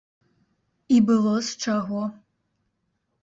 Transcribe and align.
І 0.95 0.97
было 1.09 1.33
з 1.49 1.67
чаго. 1.67 2.01